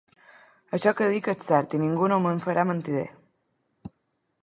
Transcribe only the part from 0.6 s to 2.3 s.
Això que dic és cert, i ningú no